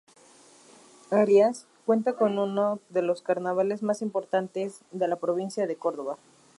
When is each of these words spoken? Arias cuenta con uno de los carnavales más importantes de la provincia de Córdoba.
Arias 1.11 1.67
cuenta 1.85 2.13
con 2.13 2.39
uno 2.39 2.79
de 2.89 3.03
los 3.03 3.21
carnavales 3.21 3.83
más 3.83 4.01
importantes 4.01 4.81
de 4.89 5.07
la 5.07 5.17
provincia 5.17 5.67
de 5.67 5.75
Córdoba. 5.75 6.17